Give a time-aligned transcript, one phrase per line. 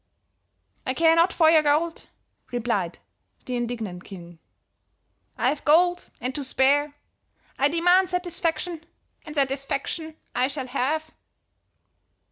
[0.87, 2.07] "'I care not for your gold,'
[2.51, 2.97] replied
[3.45, 4.39] the indignant king;
[5.37, 6.95] 'I have gold and to spare.
[7.59, 8.83] I demand satisfaction,
[9.27, 11.11] and satisfaction I shall have.'